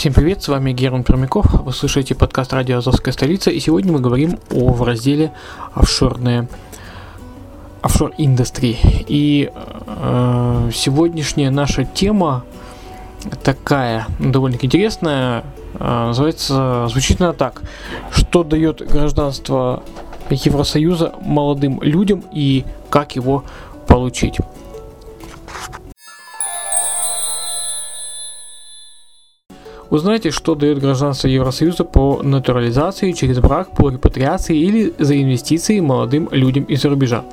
[0.00, 4.00] Всем привет, с вами Герман Пермяков, вы слушаете подкаст «Радио Азовская столица», и сегодня мы
[4.00, 5.30] говорим о в разделе
[5.74, 6.48] «Офшорные
[7.82, 8.78] офшор индустрии.
[9.08, 12.44] И э, сегодняшняя наша тема
[13.44, 17.60] такая, довольно интересная, э, называется, звучит она так.
[18.10, 19.82] Что дает гражданство
[20.30, 23.44] Евросоюза молодым людям и как его
[23.86, 24.38] получить?
[29.90, 36.28] Узнайте, что дает гражданство Евросоюза по натурализации, через брак, по репатриации или за инвестиции молодым
[36.30, 37.24] людям из-за рубежа.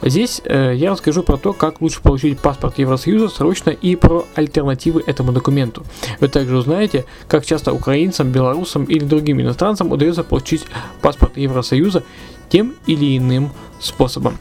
[0.00, 5.02] Здесь э, я расскажу про то, как лучше получить паспорт Евросоюза срочно и про альтернативы
[5.04, 5.82] этому документу.
[6.20, 10.66] Вы также узнаете, как часто украинцам, белорусам или другим иностранцам удается получить
[11.02, 12.04] паспорт Евросоюза
[12.48, 14.38] тем или иным способом.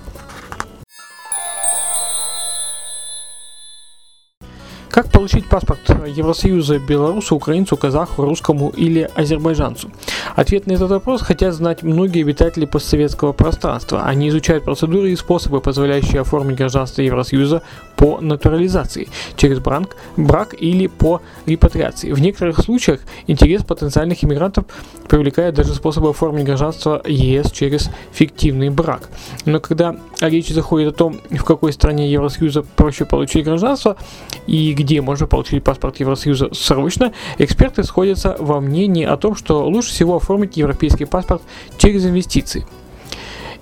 [4.89, 9.91] Как получить паспорт Евросоюза белорусу, украинцу, казаху, русскому или азербайджанцу?
[10.35, 14.03] Ответ на этот вопрос хотят знать многие обитатели постсоветского пространства.
[14.03, 17.61] Они изучают процедуры и способы, позволяющие оформить гражданство Евросоюза
[17.95, 22.11] по натурализации, через брак, брак или по репатриации.
[22.11, 24.65] В некоторых случаях интерес потенциальных иммигрантов
[25.09, 29.09] привлекает даже способы оформить гражданство ЕС через фиктивный брак.
[29.45, 33.97] Но когда речь заходит о том, в какой стране Евросоюза проще получить гражданство
[34.45, 39.89] и где можно получить паспорт Евросоюза срочно, эксперты сходятся во мнении о том, что лучше
[39.89, 41.41] всего оформить европейский паспорт
[41.77, 42.65] через инвестиции.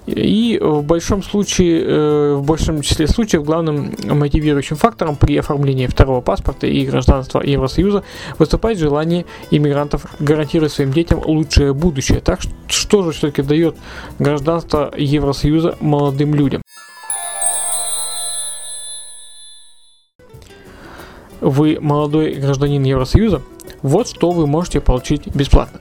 [0.05, 6.21] И в большом случае, э, в большем числе случаев главным мотивирующим фактором при оформлении второго
[6.21, 8.03] паспорта и гражданства Евросоюза
[8.37, 12.19] выступает желание иммигрантов гарантировать своим детям лучшее будущее.
[12.19, 13.75] Так что же все-таки дает
[14.19, 16.61] гражданство Евросоюза молодым людям?
[21.41, 23.41] Вы молодой гражданин Евросоюза,
[23.81, 25.79] вот что вы можете получить бесплатно.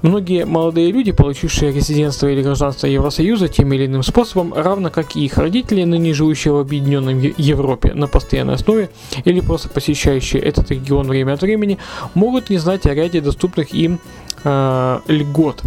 [0.00, 5.24] Многие молодые люди, получившие резидентство или гражданство Евросоюза тем или иным способом, равно как и
[5.24, 8.90] их родители, ныне живущие в Объединенной Европе на постоянной основе
[9.24, 11.78] или просто посещающие этот регион время от времени,
[12.14, 13.98] могут не знать о ряде доступных им
[14.44, 15.62] э, льгот.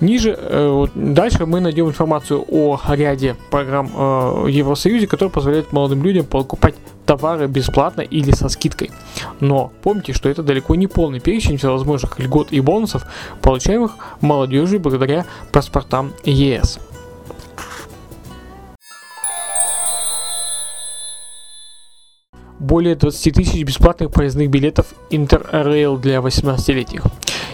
[0.00, 6.04] Ниже, э, дальше мы найдем информацию о ряде программ э, в Евросоюзе, которые позволяют молодым
[6.04, 8.90] людям покупать товары бесплатно или со скидкой.
[9.40, 13.06] Но помните, что это далеко не полный перечень всевозможных льгот и бонусов,
[13.42, 16.78] получаемых молодежью благодаря паспортам ЕС.
[22.58, 27.02] более 20 тысяч бесплатных проездных билетов Интеррейл для 18-летних.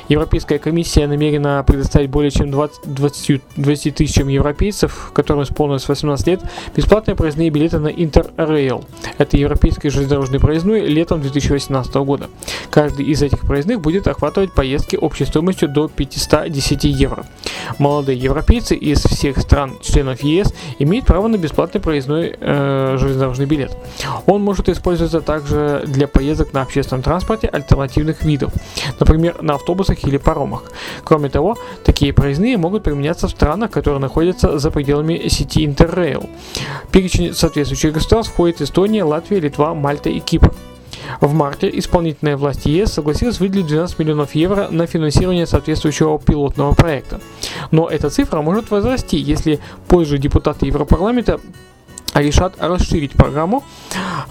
[0.08, 6.42] Европейская комиссия намерена предоставить более чем 20, 20, 20 тысячам европейцев, которым исполнилось 18 лет,
[6.76, 8.84] бесплатные проездные билеты на Интеррейл.
[9.18, 12.28] Это европейский железнодорожный проездной летом 2018 года.
[12.70, 17.24] Каждый из этих проездных будет охватывать поездки общей стоимостью до 510 евро.
[17.78, 23.76] Молодые европейцы из всех стран членов ЕС имеют право на бесплатный проездной э, железнодорожный билет.
[24.26, 28.52] Он может использоваться также для поездок на общественном транспорте альтернативных видов,
[29.00, 30.64] например, на автобусах или паромах.
[31.04, 36.28] Кроме того, такие проездные могут применяться в странах, которые находятся за пределами сети Интеррейл.
[36.90, 40.52] Перечень соответствующих государств входит Эстония, Латвия, Литва, Мальта и Кипр.
[41.20, 47.20] В марте исполнительная власть ЕС согласилась выделить 12 миллионов евро на финансирование соответствующего пилотного проекта.
[47.70, 51.40] Но эта цифра может возрасти, если позже депутаты Европарламента
[52.14, 53.64] решат расширить программу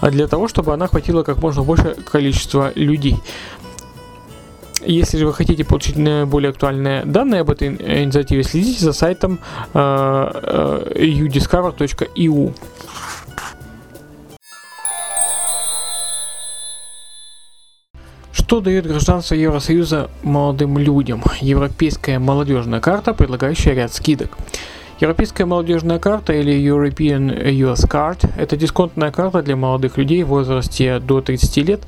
[0.00, 3.18] для того, чтобы она охватила как можно больше количества людей.
[4.86, 5.96] Если же вы хотите получить
[6.26, 9.40] более актуальные данные об этой инициативе, следите за сайтом
[9.72, 9.78] э,
[10.94, 12.54] э, udiscover.eu.
[18.32, 21.22] Что дает гражданство Евросоюза молодым людям?
[21.40, 24.36] Европейская молодежная карта, предлагающая ряд скидок.
[25.00, 31.00] Европейская молодежная карта или European Youth Card– это дисконтная карта для молодых людей в возрасте
[31.00, 31.82] до 30 лет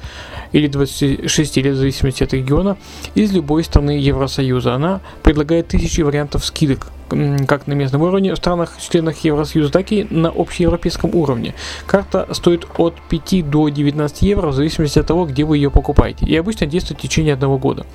[0.50, 2.76] или 26 лет в зависимости от региона
[3.14, 4.74] из любой страны Евросоюза.
[4.74, 10.28] Она предлагает тысячи вариантов скидок как на местном уровне в странах-членах Евросоюза, так и на
[10.28, 11.54] общеевропейском уровне.
[11.86, 16.26] Карта стоит от 5 до 19 евро в зависимости от того, где вы ее покупаете,
[16.26, 17.86] и обычно действует в течение одного года.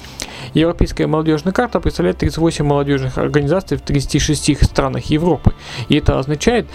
[0.54, 5.54] Европейская молодежная карта представляет 38 молодежных организаций в 36 странах Европы,
[5.90, 6.68] и это означает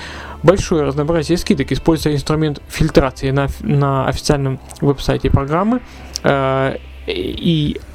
[0.43, 5.81] большое разнообразие скидок, используя инструмент фильтрации на, на официальном веб-сайте программы
[6.23, 7.87] э, eyca.org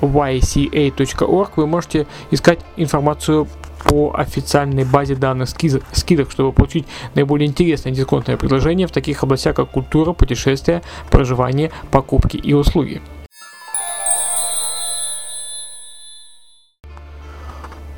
[1.55, 3.47] вы можете искать информацию
[3.83, 6.85] по официальной базе данных скидок, чтобы получить
[7.15, 13.01] наиболее интересное дисконтное предложение в таких областях, как культура, путешествия, проживание, покупки и услуги.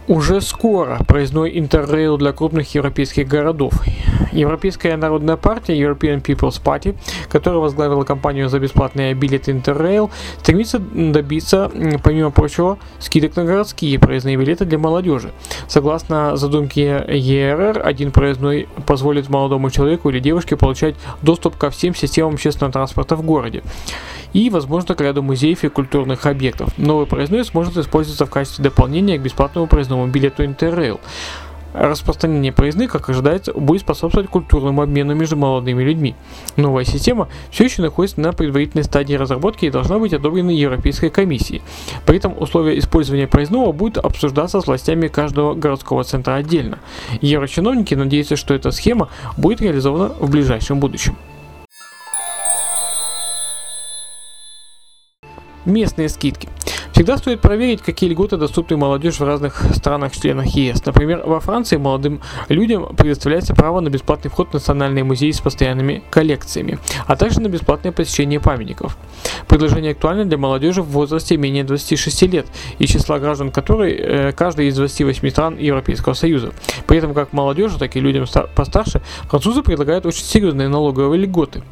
[0.08, 3.74] Уже скоро проездной интеррейл для крупных европейских городов.
[4.32, 6.96] Европейская народная партия European People's Party,
[7.30, 11.72] которая возглавила кампанию за бесплатные билеты Интеррейл, стремится добиться,
[12.04, 15.32] помимо прочего, скидок на городские проездные билеты для молодежи.
[15.68, 22.34] Согласно задумке ЕРР, один проездной позволит молодому человеку или девушке получать доступ ко всем системам
[22.34, 23.64] общественного транспорта в городе
[24.34, 26.70] и, возможно, к ряду музеев и культурных объектов.
[26.78, 31.00] Новый проездной сможет использоваться в качестве дополнения к бесплатному проездному билету Интеррейл.
[31.74, 36.16] Распространение проездных, как ожидается, будет способствовать культурному обмену между молодыми людьми.
[36.56, 41.64] Новая система все еще находится на предварительной стадии разработки и должна быть одобрена Европейской комиссией.
[42.06, 46.78] При этом условия использования проездного будут обсуждаться с властями каждого городского центра отдельно.
[47.22, 51.18] Еврочиновники надеются, что эта схема будет реализована в ближайшем будущем.
[55.66, 56.50] Местные скидки.
[56.94, 60.86] Всегда стоит проверить, какие льготы доступны молодежи в разных странах-членах ЕС.
[60.86, 66.04] Например, во Франции молодым людям предоставляется право на бесплатный вход в национальные музеи с постоянными
[66.12, 68.96] коллекциями, а также на бесплатное посещение памятников.
[69.48, 72.46] Предложение актуально для молодежи в возрасте менее 26 лет
[72.78, 76.54] и числа граждан которой э, каждый из 28 стран Европейского Союза.
[76.86, 78.26] При этом как молодежи, так и людям
[78.56, 81.64] постарше французы предлагают очень серьезные налоговые льготы.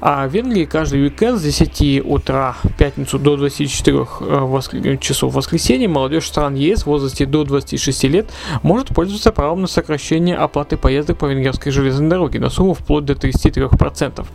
[0.00, 4.74] А в Венгрии каждый уикенд с 10 утра в пятницу до 24 э, воск...
[5.00, 8.30] часов в воскресенье молодежь стран ЕС в возрасте до 26 лет
[8.62, 13.14] может пользоваться правом на сокращение оплаты поездок по венгерской железной дороге на сумму вплоть до
[13.14, 14.26] 33%.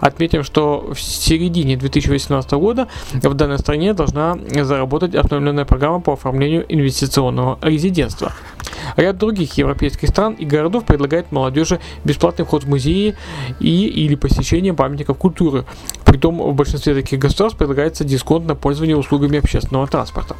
[0.00, 6.64] Отметим, что в середине 2018 года в данной стране должна заработать обновленная программа по оформлению
[6.68, 8.32] инвестиционного резидентства.
[8.96, 13.16] Ряд других европейских стран и городов предлагает молодежи бесплатный вход в музеи
[13.60, 15.64] и или посещение памятников культуры.
[16.04, 20.36] Притом в большинстве таких государств предлагается дисконт на пользование услугами общественного транспорта.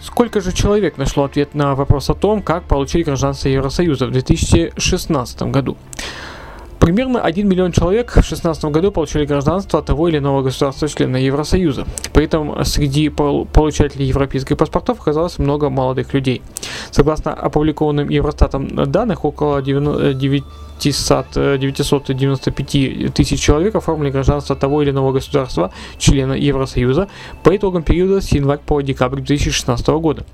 [0.00, 5.42] Сколько же человек нашло ответ на вопрос о том, как получить гражданство Евросоюза в 2016
[5.42, 5.76] году?
[6.88, 11.84] Примерно 1 миллион человек в 2016 году получили гражданство того или иного государства-члена Евросоюза.
[12.14, 16.40] При этом среди получателей европейских паспортов оказалось много молодых людей.
[16.90, 20.44] Согласно опубликованным Евростатом данных, около 9
[20.78, 27.08] 995 э, тысяч человек оформили гражданство того или иного государства, члена Евросоюза,
[27.42, 30.24] по итогам периода с января по декабрь 2016 года.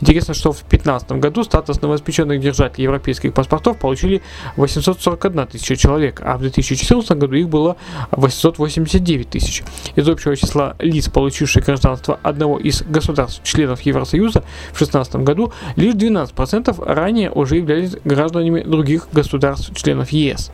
[0.00, 4.22] Интересно, что в 2015 году статус новоиспеченных держателей европейских паспортов получили
[4.56, 7.76] 841 тысяча человек, а в 2014 году их было
[8.10, 9.62] 889 тысяч.
[9.96, 14.40] Из общего числа лиц, получивших гражданство одного из государств-членов Евросоюза
[14.72, 20.50] в 2016 году, лишь 12% ранее уже являлись гражданами других государств-членов членов ЕС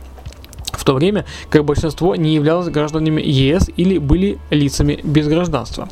[0.73, 5.89] в то время как большинство не являлось гражданами ЕС или были лицами без гражданства.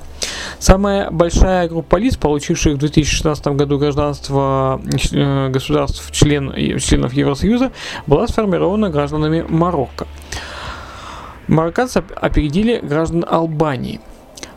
[0.57, 7.71] Самая большая группа лиц, получивших в 2016 году гражданство э, государств член, членов Евросоюза,
[8.07, 10.07] была сформирована гражданами Марокко.
[11.47, 13.99] Марокканцы опередили граждан Албании–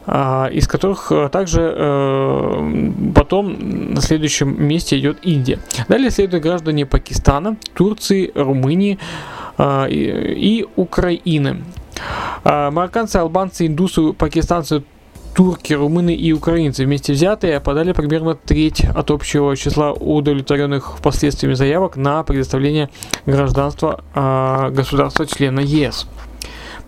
[0.06, 5.60] из которых э, также э, потом на следующем месте идет Индия.
[5.88, 8.98] Далее следуют граждане Пакистана, Турции, Румынии
[9.58, 11.62] а, и Украины.
[12.42, 14.82] А, марокканцы, албанцы, индусы, пакистанцы,
[15.34, 21.96] турки, румыны и украинцы вместе взятые подали примерно треть от общего числа удовлетворенных впоследствии заявок
[21.96, 22.90] на предоставление
[23.24, 24.02] гражданства
[24.74, 26.06] государства-члена ЕС.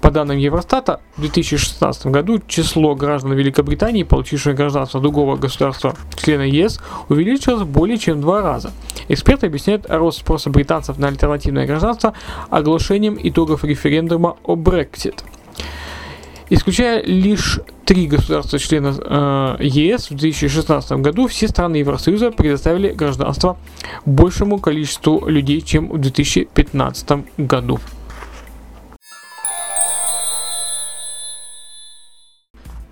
[0.04, 6.78] По данным Евростата, в 2016 году число граждан Великобритании, получивших гражданство другого государства, члена ЕС,
[7.08, 8.70] увеличилось более чем в два раза.
[9.08, 12.12] Эксперты объясняют рост спроса британцев на альтернативное гражданство
[12.50, 15.25] оглашением итогов референдума о Брексит.
[16.50, 23.56] Исключая лишь три государства-члена э, ЕС в 2016 году, все страны Евросоюза предоставили гражданство
[24.04, 27.80] большему количеству людей, чем в 2015 году.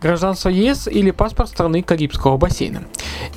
[0.03, 2.83] Гражданство ЕС или паспорт страны Карибского бассейна.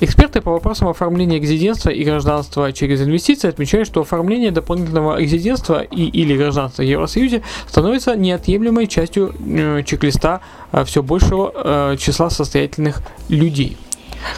[0.00, 6.04] Эксперты по вопросам оформления резидентства и гражданства через инвестиции отмечают, что оформление дополнительного резидентства и
[6.06, 10.40] или гражданства в Евросоюзе становится неотъемлемой частью э, чек-листа
[10.72, 13.76] э, все большего э, числа состоятельных людей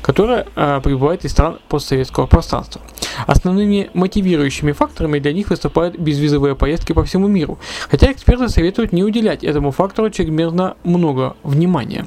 [0.02, 2.80] которая э, прибывает из стран постсоветского пространства.
[3.26, 7.58] Основными мотивирующими факторами для них выступают безвизовые поездки по всему миру,
[7.90, 12.06] хотя эксперты советуют не уделять этому фактору чрезмерно много внимания.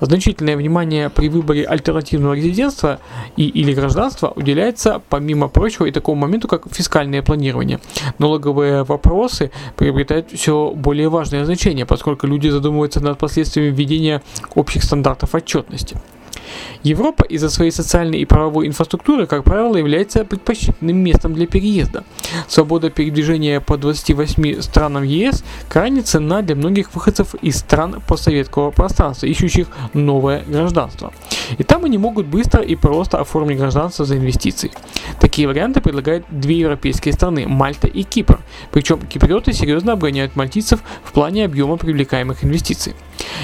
[0.00, 2.98] Значительное внимание при выборе альтернативного резидентства
[3.36, 7.80] и или гражданства уделяется, помимо прочего, и такому моменту, как фискальное планирование.
[8.18, 14.22] Налоговые вопросы приобретают все более важное значение, поскольку люди задумываются над последствиями введения
[14.54, 15.96] общих стандартов отчетности.
[16.82, 22.04] Европа из-за своей социальной и правовой инфраструктуры, как правило, является предпочтительным местом для переезда.
[22.48, 29.26] Свобода передвижения по 28 странам ЕС крайне ценна для многих выходцев из стран постсоветского пространства,
[29.26, 31.12] ищущих новое гражданство.
[31.58, 34.70] И там они могут быстро и просто оформить гражданство за инвестиции.
[35.20, 38.40] Такие варианты предлагают две европейские страны– Мальта и Кипр.
[38.70, 42.94] Причем киприоты серьезно обгоняют мальтийцев в плане объема привлекаемых инвестиций.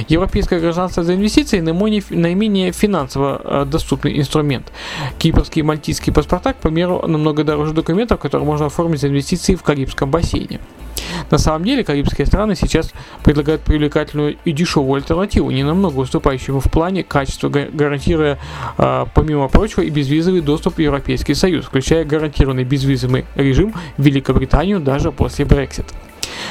[0.08, 4.72] Европейское гражданство за инвестиции наименее финансово э, доступный инструмент.
[5.18, 9.62] Кипрские и мальтийские паспорта, к примеру, намного дороже документов, которые можно оформить за инвестиции в
[9.62, 10.60] Карибском бассейне.
[11.30, 12.92] На самом деле, карибские страны сейчас
[13.22, 18.38] предлагают привлекательную и дешевую альтернативу, не намного уступающую в плане качества, гарантируя,
[18.78, 24.80] э, помимо прочего, и безвизовый доступ в Европейский Союз, включая гарантированный безвизовый режим в Великобританию
[24.80, 25.86] даже после Brexit.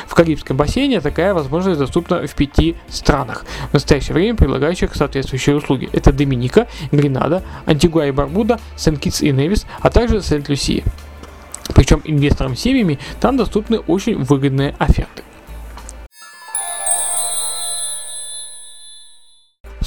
[0.08, 5.90] В Карибском бассейне такая возможность доступна в пяти странах, в настоящее время предлагающих соответствующие услуги.
[5.94, 10.84] Это Доминика, Гренада, Антигуа и Барбуда, Сент-Китс и Невис, а также Сент-Люсия.
[11.76, 15.24] Причем инвесторам семьями там доступны очень выгодные оферты.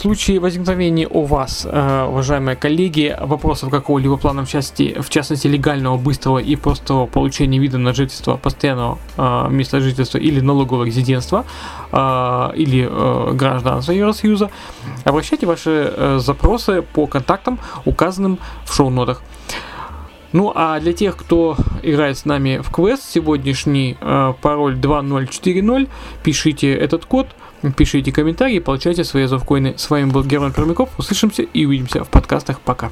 [0.01, 5.99] Случае возникновения у вас, э, уважаемые коллеги, вопросов какого-либо плана, в части, в частности легального,
[5.99, 11.45] быстрого и простого получения вида на жительство, постоянного э, места жительства или налогового резидентства,
[11.93, 12.91] э, или
[13.35, 14.51] гражданства Евросоюза,
[15.05, 19.23] обращайте ваши запросы по контактам, указанным в шоу-нотах.
[20.33, 25.89] Ну а для тех, кто играет с нами в квест, сегодняшний э, пароль 2040,
[26.23, 27.29] пишите этот код,
[27.77, 29.75] пишите комментарии, получайте свои зовкоины.
[29.77, 30.91] С вами был Герман Пермяков.
[30.99, 32.61] Услышимся и увидимся в подкастах.
[32.61, 32.91] Пока.